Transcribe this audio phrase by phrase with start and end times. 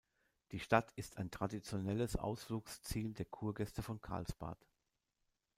[0.51, 4.57] Die Stadt ist ein traditionelles Ausflugsziel der Kurgäste von Karlsbad.